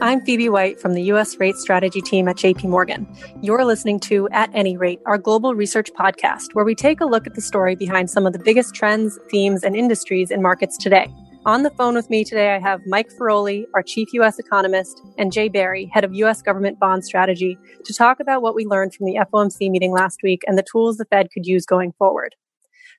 [0.00, 1.40] I'm Phoebe White from the U.S.
[1.40, 3.04] Rate Strategy team at JP Morgan.
[3.42, 7.26] You're listening to At Any Rate, our global research podcast, where we take a look
[7.26, 11.12] at the story behind some of the biggest trends, themes, and industries in markets today.
[11.46, 14.38] On the phone with me today, I have Mike Feroli, our chief U.S.
[14.38, 16.42] economist, and Jay Barry, head of U.S.
[16.42, 20.42] government bond strategy, to talk about what we learned from the FOMC meeting last week
[20.46, 22.36] and the tools the Fed could use going forward.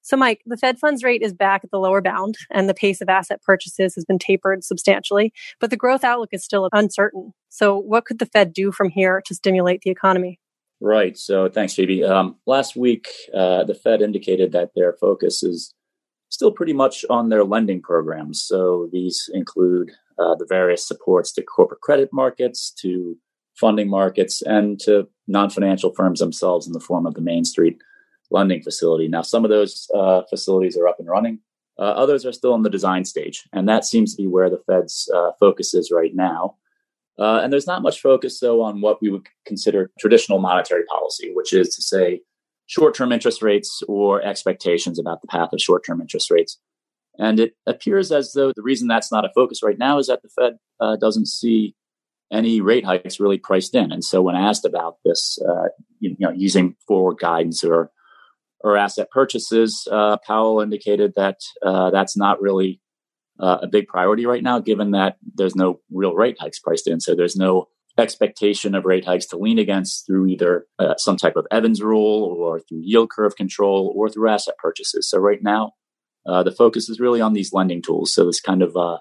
[0.01, 3.01] So, Mike, the Fed funds rate is back at the lower bound, and the pace
[3.01, 7.33] of asset purchases has been tapered substantially, but the growth outlook is still uncertain.
[7.49, 10.39] So, what could the Fed do from here to stimulate the economy?
[10.81, 11.17] Right.
[11.17, 12.03] So, thanks, Phoebe.
[12.03, 15.73] Um, last week, uh, the Fed indicated that their focus is
[16.29, 18.41] still pretty much on their lending programs.
[18.41, 23.17] So, these include uh, the various supports to corporate credit markets, to
[23.55, 27.77] funding markets, and to non financial firms themselves in the form of the Main Street
[28.31, 29.07] lending facility.
[29.07, 31.39] Now, some of those uh, facilities are up and running.
[31.77, 34.61] Uh, others are still in the design stage, and that seems to be where the
[34.67, 36.55] Fed's uh, focus is right now.
[37.17, 41.31] Uh, and there's not much focus, though, on what we would consider traditional monetary policy,
[41.33, 42.21] which is to say
[42.67, 46.59] short term interest rates or expectations about the path of short term interest rates.
[47.17, 50.21] And it appears as though the reason that's not a focus right now is that
[50.21, 51.75] the Fed uh, doesn't see
[52.31, 53.91] any rate hikes really priced in.
[53.91, 57.91] And so, when asked about this, uh, you know, using forward guidance or
[58.61, 62.81] or asset purchases, uh, Powell indicated that uh, that's not really
[63.39, 66.99] uh, a big priority right now, given that there's no real rate hikes priced in.
[66.99, 71.35] So there's no expectation of rate hikes to lean against through either uh, some type
[71.35, 75.09] of Evans rule or through yield curve control or through asset purchases.
[75.09, 75.71] So right now,
[76.25, 78.13] uh, the focus is really on these lending tools.
[78.13, 78.97] So it's kind of uh,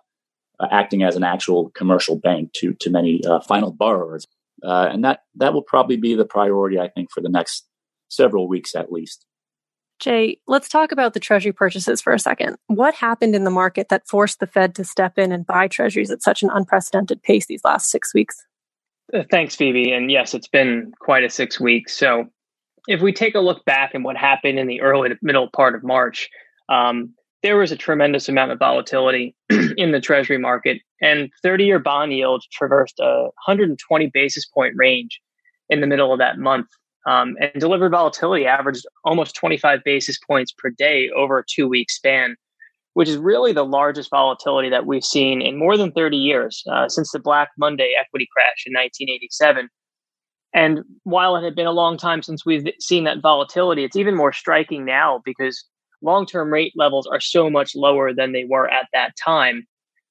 [0.70, 4.24] acting as an actual commercial bank to to many final borrowers,
[4.62, 7.66] and that that will probably be the priority, I think, for the next
[8.08, 9.24] several weeks at least.
[9.98, 12.56] Jay, let's talk about the Treasury purchases for a second.
[12.68, 16.10] What happened in the market that forced the Fed to step in and buy Treasuries
[16.10, 18.36] at such an unprecedented pace these last six weeks?
[19.12, 19.92] Uh, thanks, Phoebe.
[19.92, 21.96] And yes, it's been quite a six weeks.
[21.96, 22.26] So
[22.86, 25.82] if we take a look back at what happened in the early middle part of
[25.82, 26.28] March,
[26.68, 29.34] um, there was a tremendous amount of volatility
[29.76, 35.20] in the Treasury market, and 30 year bond yields traversed a 120 basis point range
[35.68, 36.66] in the middle of that month
[37.08, 41.90] um, and delivered volatility averaged almost 25 basis points per day over a two week
[41.90, 42.36] span,
[42.92, 46.86] which is really the largest volatility that we've seen in more than 30 years uh,
[46.88, 49.70] since the Black Monday equity crash in 1987.
[50.54, 54.14] And while it had been a long time since we've seen that volatility, it's even
[54.14, 55.64] more striking now because
[56.02, 59.66] long term rate levels are so much lower than they were at that time.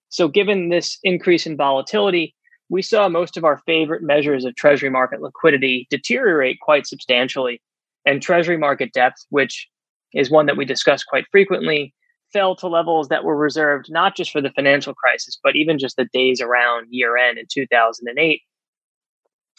[0.10, 2.34] So, given this increase in volatility,
[2.70, 7.62] we saw most of our favorite measures of Treasury market liquidity deteriorate quite substantially.
[8.06, 9.68] And Treasury market depth, which
[10.14, 11.94] is one that we discuss quite frequently,
[12.34, 15.96] fell to levels that were reserved not just for the financial crisis, but even just
[15.96, 18.42] the days around year end in 2008.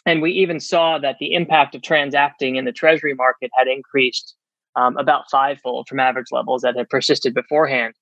[0.05, 4.35] And we even saw that the impact of transacting in the Treasury market had increased
[4.75, 7.93] um, about fivefold from average levels that had persisted beforehand.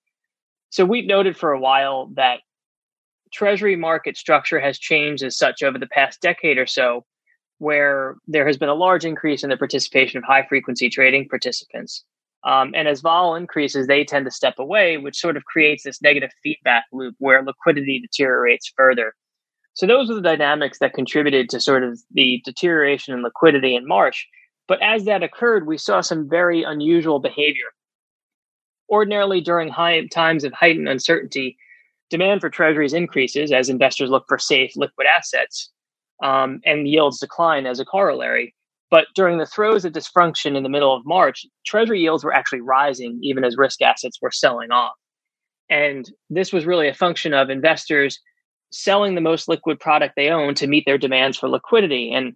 [0.70, 2.42] So we've noted for a while that
[3.32, 7.06] treasury market structure has changed as such over the past decade or so,
[7.60, 12.04] where there has been a large increase in the participation of high frequency trading participants.
[12.44, 16.02] Um, and as vol increases, they tend to step away, which sort of creates this
[16.02, 19.14] negative feedback loop where liquidity deteriorates further.
[19.74, 23.88] So those are the dynamics that contributed to sort of the deterioration in liquidity in
[23.88, 24.28] March.
[24.68, 27.68] But as that occurred, we saw some very unusual behavior.
[28.90, 31.58] Ordinarily, during high times of heightened uncertainty,
[32.10, 35.72] demand for treasuries increases as investors look for safe liquid assets
[36.24, 38.54] um, and yields decline as a corollary.
[38.90, 42.62] But during the throes of dysfunction in the middle of March, treasury yields were actually
[42.62, 44.94] rising even as risk assets were selling off.
[45.70, 48.20] And this was really a function of investors
[48.72, 52.14] selling the most liquid product they own to meet their demands for liquidity.
[52.14, 52.34] And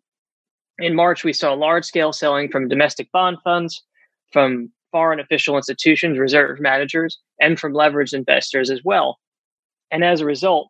[0.80, 3.82] in March, we saw large scale selling from domestic bond funds,
[4.32, 9.20] from foreign official institutions, reserve managers, and from leveraged investors as well.
[9.92, 10.70] And as a result,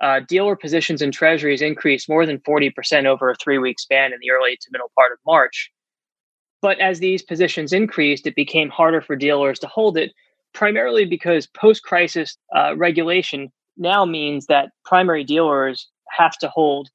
[0.00, 4.18] uh, dealer positions in treasuries increased more than 40% over a three week span in
[4.20, 5.70] the early to middle part of March.
[6.62, 10.12] But as these positions increased, it became harder for dealers to hold it,
[10.54, 16.88] primarily because post crisis uh, regulation now means that primary dealers have to hold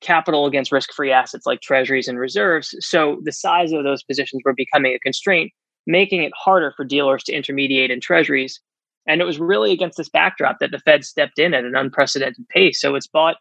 [0.00, 2.74] capital against risk free assets like treasuries and reserves.
[2.80, 5.52] So the size of those positions were becoming a constraint,
[5.86, 8.60] making it harder for dealers to intermediate in treasuries
[9.06, 12.48] and it was really against this backdrop that the Fed stepped in at an unprecedented
[12.48, 12.80] pace.
[12.80, 13.36] So it's bought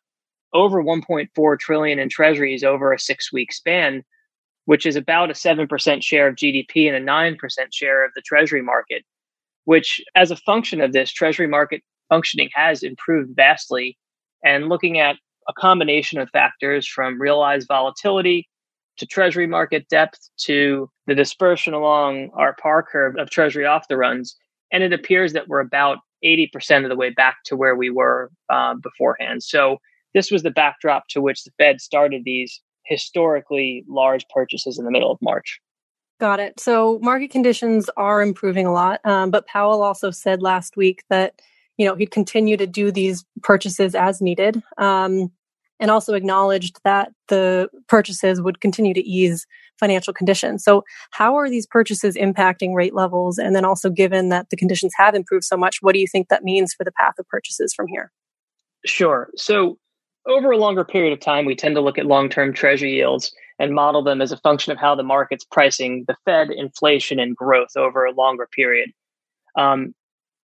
[0.54, 4.04] over 1.4 trillion in treasuries over a six week span,
[4.66, 7.38] which is about a 7% share of GDP and a 9%
[7.72, 9.04] share of the treasury market,
[9.66, 13.98] which as a function of this treasury market functioning has improved vastly.
[14.44, 15.16] And looking at
[15.48, 18.48] a combination of factors from realized volatility
[18.98, 23.98] to treasury market depth to the dispersion along our par curve of treasury off the
[23.98, 24.36] runs.
[24.74, 28.30] And it appears that we're about 80% of the way back to where we were
[28.50, 29.44] uh, beforehand.
[29.44, 29.78] So
[30.14, 34.92] this was the backdrop to which the Fed started these historically large purchases in the
[34.92, 35.62] middle of March.
[36.20, 36.60] Got it.
[36.60, 41.42] So market conditions are improving a lot, um, but Powell also said last week that
[41.78, 45.32] you know he'd continue to do these purchases as needed, um,
[45.80, 49.48] and also acknowledged that the purchases would continue to ease
[49.80, 50.64] financial conditions.
[50.64, 53.38] So, how are these purchases impacting rate levels?
[53.38, 56.30] And then also, given that the conditions have improved so much, what do you think
[56.30, 58.12] that means for the path of purchases from here?
[58.86, 59.30] Sure.
[59.36, 59.78] So,
[60.26, 63.34] over a longer period of time, we tend to look at long term treasury yields
[63.60, 67.36] and model them as a function of how the market's pricing the Fed, inflation, and
[67.36, 68.92] growth over a longer period.
[69.58, 69.94] Um,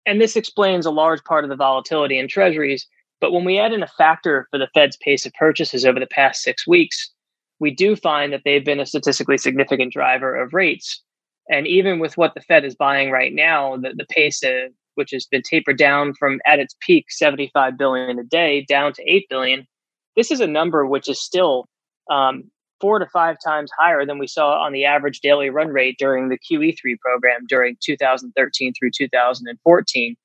[0.07, 2.87] and this explains a large part of the volatility in treasuries.
[3.21, 6.07] But when we add in a factor for the Fed's pace of purchases over the
[6.07, 7.13] past six weeks,
[7.61, 11.03] we do find that they've been a statistically significant driver of rates.
[11.51, 15.11] And even with what the Fed is buying right now, the, the pace of, which
[15.13, 19.27] has been tapered down from at its peak 75 billion a day down to 8
[19.31, 19.67] billion
[20.19, 21.69] this is a number which is still
[22.11, 22.51] um,
[22.81, 26.29] four to five times higher than we saw on the average daily run rate during
[26.29, 30.17] the QE3 program during 2013 through 2014.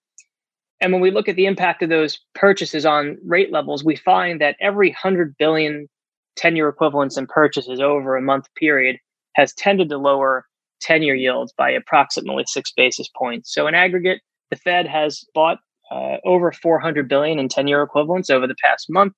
[0.82, 4.42] And when we look at the impact of those purchases on rate levels, we find
[4.42, 5.88] that every 100 billion
[6.36, 8.98] 10 year equivalents in purchases over a month period
[9.36, 10.46] has tended to lower
[10.82, 13.54] 10 year yields by approximately six basis points.
[13.54, 15.60] So in aggregate, the Fed has bought
[15.92, 19.14] uh, over 400 billion in 10 year equivalents over the past month.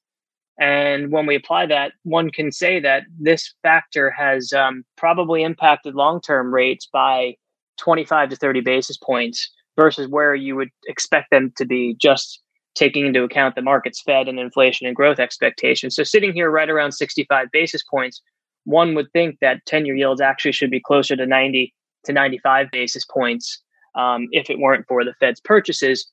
[0.60, 5.96] And when we apply that, one can say that this factor has um, probably impacted
[5.96, 7.36] long term rates by
[7.78, 12.42] 25 to 30 basis points versus where you would expect them to be just
[12.76, 15.96] taking into account the market's Fed and inflation and growth expectations.
[15.96, 18.22] So, sitting here right around 65 basis points,
[18.66, 21.74] one would think that 10 year yields actually should be closer to 90
[22.06, 23.62] to 95 basis points
[23.96, 26.12] um, if it weren't for the Fed's purchases.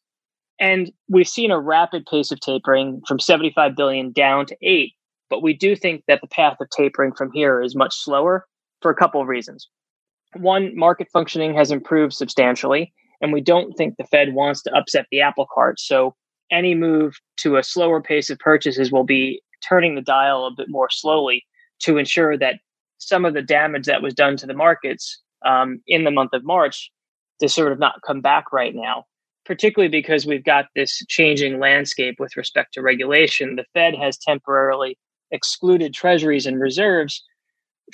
[0.61, 4.93] And we've seen a rapid pace of tapering from 75 billion down to 8,
[5.29, 8.47] but we do think that the path of tapering from here is much slower
[8.81, 9.69] for a couple of reasons.
[10.37, 15.07] One, market functioning has improved substantially, and we don't think the Fed wants to upset
[15.11, 15.81] the apple cart.
[15.81, 16.15] So
[16.53, 20.69] any move to a slower pace of purchases will be turning the dial a bit
[20.69, 21.45] more slowly
[21.81, 22.57] to ensure that
[22.99, 26.45] some of the damage that was done to the markets um, in the month of
[26.45, 26.91] March
[27.41, 29.05] to sort of not come back right now
[29.45, 33.57] particularly because we've got this changing landscape with respect to regulation.
[33.57, 34.97] The Fed has temporarily
[35.31, 37.25] excluded treasuries and reserves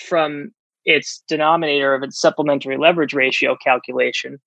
[0.02, 0.50] from
[0.84, 4.38] its denominator of its supplementary leverage ratio calculation.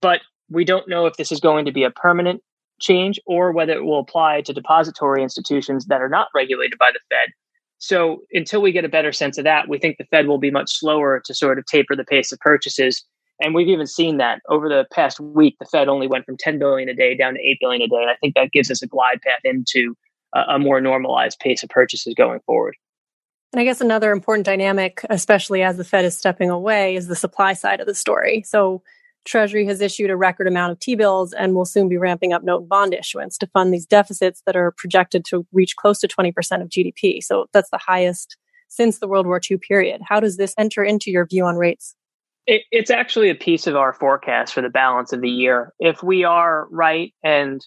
[0.00, 2.42] But we don't know if this is going to be a permanent
[2.84, 7.00] change or whether it will apply to depository institutions that are not regulated by the
[7.10, 7.30] Fed.
[7.78, 10.50] So until we get a better sense of that, we think the Fed will be
[10.50, 13.04] much slower to sort of taper the pace of purchases
[13.40, 16.58] and we've even seen that over the past week, the Fed only went from 10
[16.58, 17.96] billion a day down to 8 billion a day.
[18.00, 19.96] And I think that gives us a glide path into
[20.34, 22.76] a, a more normalized pace of purchases going forward.
[23.52, 27.16] And I guess another important dynamic, especially as the Fed is stepping away, is the
[27.16, 28.42] supply side of the story.
[28.46, 28.82] So
[29.24, 32.44] Treasury has issued a record amount of T bills and will soon be ramping up
[32.44, 36.08] note and bond issuance to fund these deficits that are projected to reach close to
[36.08, 37.22] 20% of GDP.
[37.22, 38.36] So that's the highest
[38.68, 40.02] since the World War II period.
[40.06, 41.94] How does this enter into your view on rates?
[42.46, 45.72] It, it's actually a piece of our forecast for the balance of the year.
[45.78, 47.64] If we are right, and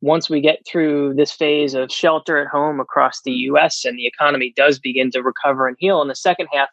[0.00, 4.06] once we get through this phase of shelter at home across the US and the
[4.06, 6.68] economy does begin to recover and heal in the second half,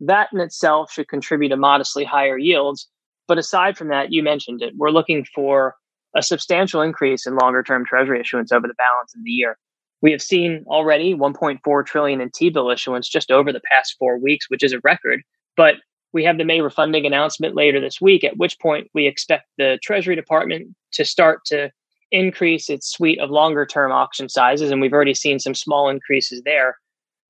[0.00, 2.88] that in itself should contribute to modestly higher yields.
[3.32, 5.74] But aside from that, you mentioned it, we're looking for
[6.14, 9.56] a substantial increase in longer term treasury issuance over the balance of the year.
[10.02, 14.50] We have seen already 1.4 trillion in T-bill issuance just over the past 4 weeks,
[14.50, 15.22] which is a record,
[15.56, 15.76] but
[16.12, 19.78] we have the May refunding announcement later this week, at which point we expect the
[19.82, 21.70] Treasury Department to start to
[22.10, 24.70] increase its suite of longer term auction sizes.
[24.70, 26.76] And we've already seen some small increases there.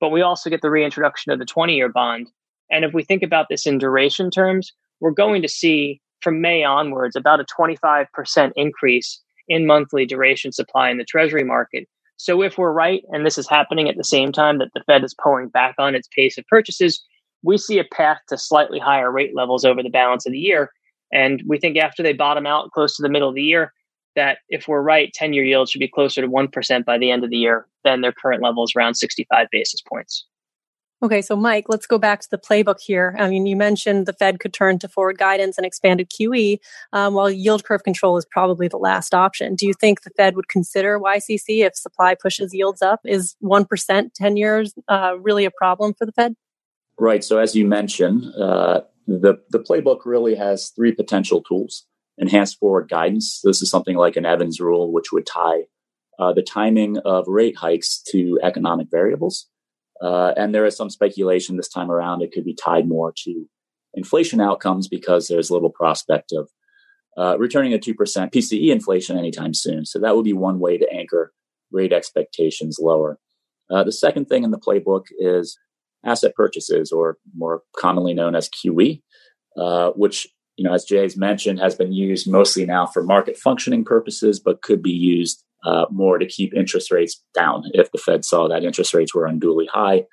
[0.00, 2.28] But we also get the reintroduction of the 20 year bond.
[2.72, 6.62] And if we think about this in duration terms, we're going to see from May
[6.62, 11.88] onwards about a 25% increase in monthly duration supply in the Treasury market.
[12.18, 15.02] So if we're right, and this is happening at the same time that the Fed
[15.02, 17.04] is pulling back on its pace of purchases,
[17.42, 20.70] we see a path to slightly higher rate levels over the balance of the year.
[21.12, 23.72] And we think after they bottom out close to the middle of the year,
[24.14, 27.24] that if we're right, 10 year yields should be closer to 1% by the end
[27.24, 30.26] of the year than their current levels around 65 basis points.
[31.02, 33.16] Okay, so Mike, let's go back to the playbook here.
[33.18, 36.58] I mean, you mentioned the Fed could turn to forward guidance and expanded QE,
[36.92, 39.56] um, while yield curve control is probably the last option.
[39.56, 43.00] Do you think the Fed would consider YCC if supply pushes yields up?
[43.04, 46.36] Is 1% 10 years uh, really a problem for the Fed?
[47.00, 47.24] Right.
[47.24, 51.84] So, as you mentioned, uh, the, the playbook really has three potential tools
[52.16, 53.40] enhanced forward guidance.
[53.42, 55.62] This is something like an Evans rule, which would tie
[56.20, 59.48] uh, the timing of rate hikes to economic variables.
[60.02, 63.46] Uh, and there is some speculation this time around it could be tied more to
[63.94, 66.50] inflation outcomes because there's little prospect of
[67.16, 69.84] uh, returning a 2% PCE inflation anytime soon.
[69.84, 71.32] So that would be one way to anchor
[71.70, 73.18] rate expectations lower.
[73.70, 75.56] Uh, the second thing in the playbook is
[76.04, 79.00] asset purchases, or more commonly known as QE,
[79.56, 83.84] uh, which, you know, as Jay's mentioned, has been used mostly now for market functioning
[83.84, 88.24] purposes, but could be used uh, more to keep interest rates down if the Fed
[88.24, 90.04] saw that interest rates were unduly high.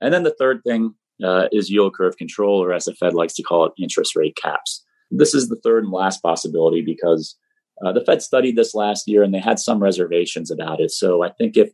[0.00, 0.94] And then the third thing
[1.24, 4.36] uh, is yield curve control, or as the Fed likes to call it, interest rate
[4.40, 4.84] caps.
[5.10, 7.36] This is the third and last possibility because
[7.84, 10.90] uh, the Fed studied this last year and they had some reservations about it.
[10.90, 11.70] So I think if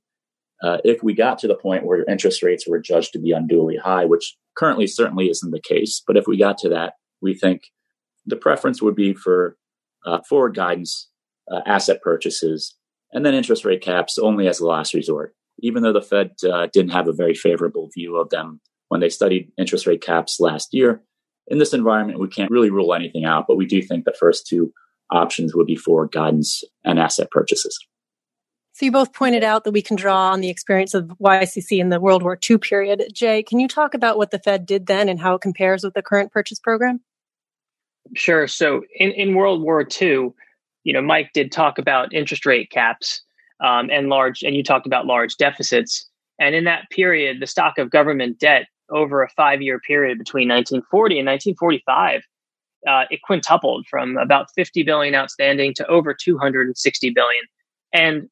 [0.62, 3.76] uh, if we got to the point where interest rates were judged to be unduly
[3.76, 7.62] high, which currently certainly isn't the case, but if we got to that, we think
[8.26, 9.56] the preference would be for
[10.04, 11.08] uh, forward guidance,
[11.50, 12.74] uh, asset purchases,
[13.12, 15.34] and then interest rate caps only as a last resort.
[15.60, 19.08] Even though the Fed uh, didn't have a very favorable view of them when they
[19.08, 21.02] studied interest rate caps last year,
[21.48, 24.46] in this environment, we can't really rule anything out, but we do think the first
[24.46, 24.72] two
[25.10, 27.78] options would be forward guidance and asset purchases.
[28.72, 31.88] So you both pointed out that we can draw on the experience of YCC in
[31.88, 33.02] the World War II period.
[33.12, 35.94] Jay, can you talk about what the Fed did then and how it compares with
[35.94, 37.00] the current purchase program?
[38.14, 38.46] Sure.
[38.46, 40.30] So in, in World War II,
[40.88, 43.20] you know, Mike did talk about interest rate caps
[43.62, 46.08] um, and large, and you talked about large deficits.
[46.40, 50.48] And in that period, the stock of government debt over a five year period between
[50.48, 52.22] 1940 and 1945,
[52.88, 57.44] uh, it quintupled from about 50 billion outstanding to over 260 billion.
[57.92, 58.30] And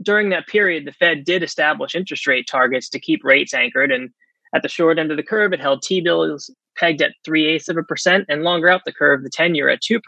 [0.00, 3.92] during that period, the Fed did establish interest rate targets to keep rates anchored.
[3.92, 4.08] And
[4.54, 7.68] at the short end of the curve, it held T bills pegged at three eighths
[7.68, 10.00] of a percent, and longer out the curve, the 10 year at 2%.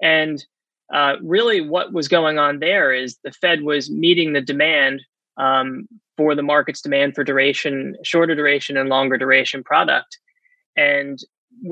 [0.00, 0.42] And
[0.92, 5.02] uh, really, what was going on there is the Fed was meeting the demand
[5.36, 10.18] um, for the market's demand for duration, shorter duration, and longer duration product.
[10.76, 11.18] And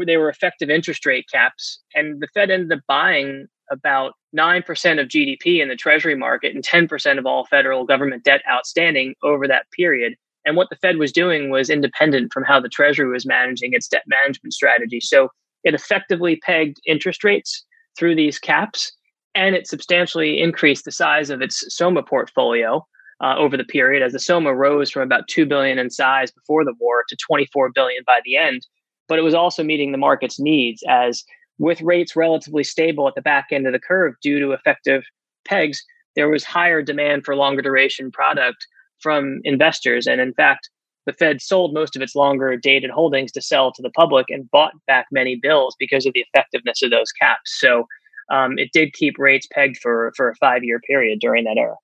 [0.06, 1.80] they were effective interest rate caps.
[1.94, 6.64] And the Fed ended up buying about 9% of GDP in the Treasury market and
[6.64, 10.14] 10% of all federal government debt outstanding over that period.
[10.44, 13.88] And what the Fed was doing was independent from how the Treasury was managing its
[13.88, 15.00] debt management strategy.
[15.00, 15.30] So
[15.64, 17.64] it effectively pegged interest rates
[17.96, 18.92] through these caps,
[19.34, 22.86] and it substantially increased the size of its SOMA portfolio
[23.22, 26.64] uh, over the period as the SOMA rose from about 2 billion in size before
[26.64, 28.66] the war to 24 billion by the end.
[29.08, 31.24] But it was also meeting the market's needs as
[31.58, 35.04] with rates relatively stable at the back end of the curve due to effective
[35.44, 35.82] pegs,
[36.16, 38.66] there was higher demand for longer duration product
[39.00, 40.06] from investors.
[40.06, 40.68] And in fact,
[41.06, 44.50] the Fed sold most of its longer dated holdings to sell to the public and
[44.50, 47.58] bought back many bills because of the effectiveness of those caps.
[47.60, 47.86] So
[48.32, 51.76] um, it did keep rates pegged for, for a five year period during that era.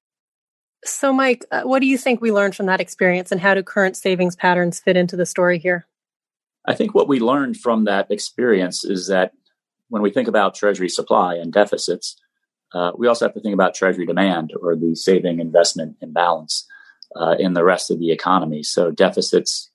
[0.85, 3.63] So, Mike, uh, what do you think we learned from that experience, and how do
[3.63, 5.87] current savings patterns fit into the story here?
[6.67, 9.33] I think what we learned from that experience is that
[9.89, 12.17] when we think about Treasury supply and deficits,
[12.75, 16.67] uh, we also have to think about Treasury demand or the saving investment imbalance
[17.17, 18.63] uh, in the rest of the economy.
[18.63, 19.71] So deficits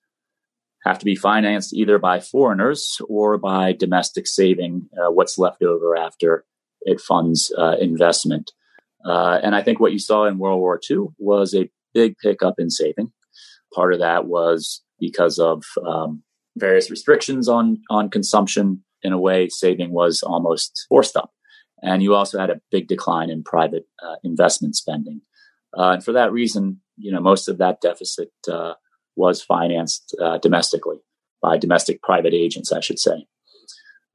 [0.85, 5.97] have to be financed either by foreigners or by domestic saving uh, what's left over
[5.97, 6.45] after
[6.85, 8.51] it funds uh, investment.
[9.05, 12.55] Uh, and I think what you saw in World War II was a big pickup
[12.57, 13.11] in saving.
[13.73, 16.23] Part of that was because of um,
[16.57, 18.83] various restrictions on on consumption.
[19.05, 21.31] In a way, saving was almost forced up,
[21.81, 25.19] and you also had a big decline in private uh, investment spending.
[25.77, 28.75] Uh, and for that reason, you know, most of that deficit uh,
[29.17, 30.97] was financed uh, domestically
[31.41, 33.25] by domestic private agents, I should say.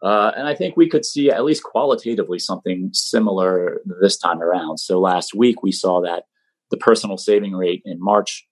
[0.03, 4.79] Uh, and I think we could see at least qualitatively something similar this time around.
[4.79, 6.25] So last week we saw that
[6.71, 8.47] the personal saving rate in March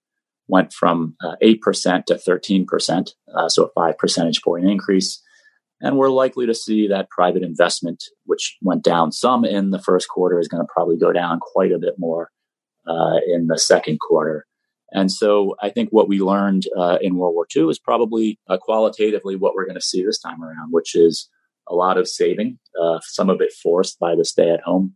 [0.49, 5.23] went from uh, 8% to 13%, uh, so a 5 percentage point increase.
[5.81, 10.09] And we're likely to see that private investment, which went down some in the first
[10.09, 12.31] quarter, is going to probably go down quite a bit more
[12.87, 14.47] uh, in the second quarter.
[14.93, 19.37] And so I think what we learned uh, in World War II is probably qualitatively
[19.37, 21.29] what we're going to see this time around, which is
[21.69, 24.95] a lot of saving, uh, some of it forced by the stay at home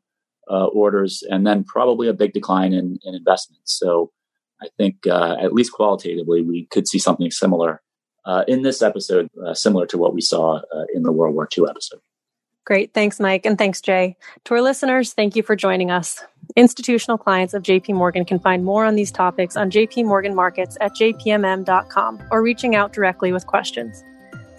[0.50, 3.78] uh, orders, and then probably a big decline in, in investments.
[3.78, 4.10] So
[4.62, 7.82] I think, uh, at least qualitatively, we could see something similar
[8.24, 11.48] uh, in this episode, uh, similar to what we saw uh, in the World War
[11.56, 12.00] II episode.
[12.66, 12.92] Great.
[12.92, 13.46] Thanks, Mike.
[13.46, 14.16] And thanks, Jay.
[14.44, 16.22] To our listeners, thank you for joining us.
[16.56, 20.76] Institutional clients of JP Morgan can find more on these topics on JP Morgan Markets
[20.80, 24.04] at jpmm.com or reaching out directly with questions.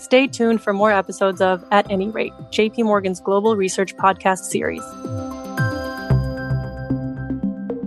[0.01, 4.81] Stay tuned for more episodes of At Any Rate, JP Morgan's global research podcast series.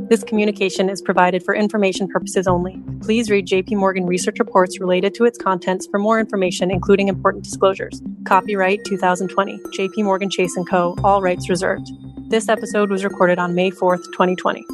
[0.09, 2.81] This communication is provided for information purposes only.
[3.01, 7.43] Please read JP Morgan research reports related to its contents for more information, including important
[7.43, 8.01] disclosures.
[8.25, 11.91] Copyright 2020, JP Morgan Chase & Co., all rights reserved.
[12.31, 14.65] This episode was recorded on May 4th, 2020.